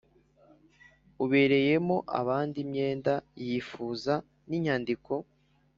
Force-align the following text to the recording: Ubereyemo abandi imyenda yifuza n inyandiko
Ubereyemo 1.23 1.97
abandi 2.19 2.57
imyenda 2.65 3.13
yifuza 3.45 4.13
n 4.49 4.51
inyandiko 4.57 5.13